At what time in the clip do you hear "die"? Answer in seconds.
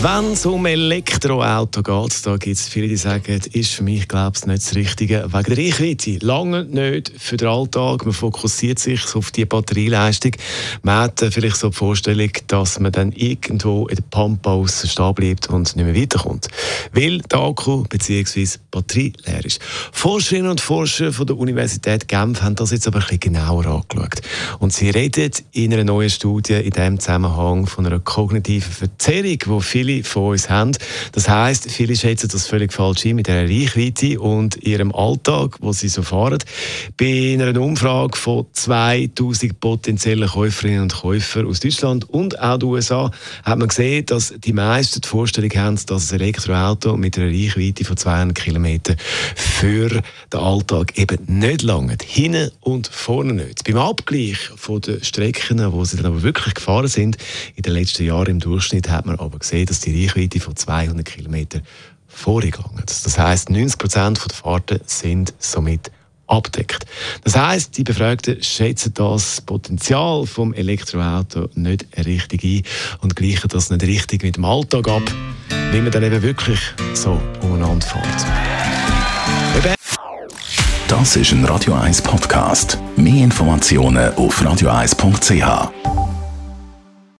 2.88-2.96, 9.30-9.44, 11.68-11.76, 29.38-29.60, 44.44-44.52, 45.00-45.08, 59.80-60.04, 67.78-67.84